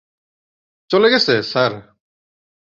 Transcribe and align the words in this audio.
চলে 0.89 1.07
গেছে, 1.09 1.33
স্যার। 1.43 1.71